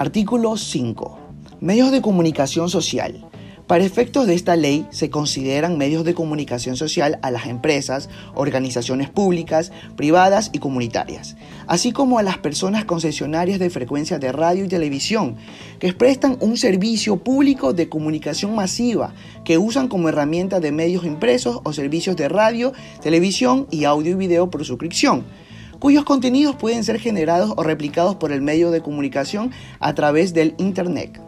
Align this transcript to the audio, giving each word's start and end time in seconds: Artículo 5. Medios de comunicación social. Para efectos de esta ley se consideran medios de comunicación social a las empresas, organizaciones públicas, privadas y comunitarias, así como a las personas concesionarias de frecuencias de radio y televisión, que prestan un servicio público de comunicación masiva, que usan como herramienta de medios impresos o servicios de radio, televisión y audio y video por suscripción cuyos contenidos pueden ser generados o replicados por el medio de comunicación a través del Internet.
Artículo 0.00 0.56
5. 0.56 1.18
Medios 1.60 1.90
de 1.90 2.00
comunicación 2.00 2.70
social. 2.70 3.26
Para 3.66 3.82
efectos 3.82 4.28
de 4.28 4.34
esta 4.34 4.54
ley 4.54 4.86
se 4.90 5.10
consideran 5.10 5.76
medios 5.76 6.04
de 6.04 6.14
comunicación 6.14 6.76
social 6.76 7.18
a 7.20 7.32
las 7.32 7.46
empresas, 7.48 8.08
organizaciones 8.36 9.10
públicas, 9.10 9.72
privadas 9.96 10.50
y 10.52 10.60
comunitarias, 10.60 11.36
así 11.66 11.90
como 11.90 12.20
a 12.20 12.22
las 12.22 12.38
personas 12.38 12.84
concesionarias 12.84 13.58
de 13.58 13.70
frecuencias 13.70 14.20
de 14.20 14.30
radio 14.30 14.66
y 14.66 14.68
televisión, 14.68 15.34
que 15.80 15.92
prestan 15.92 16.38
un 16.40 16.56
servicio 16.56 17.16
público 17.16 17.72
de 17.72 17.88
comunicación 17.88 18.54
masiva, 18.54 19.14
que 19.44 19.58
usan 19.58 19.88
como 19.88 20.08
herramienta 20.10 20.60
de 20.60 20.70
medios 20.70 21.04
impresos 21.04 21.60
o 21.64 21.72
servicios 21.72 22.14
de 22.14 22.28
radio, 22.28 22.72
televisión 23.02 23.66
y 23.72 23.82
audio 23.82 24.12
y 24.12 24.14
video 24.14 24.48
por 24.48 24.64
suscripción 24.64 25.24
cuyos 25.78 26.04
contenidos 26.04 26.56
pueden 26.56 26.84
ser 26.84 26.98
generados 26.98 27.52
o 27.56 27.62
replicados 27.62 28.16
por 28.16 28.32
el 28.32 28.42
medio 28.42 28.70
de 28.70 28.82
comunicación 28.82 29.52
a 29.80 29.94
través 29.94 30.34
del 30.34 30.54
Internet. 30.58 31.27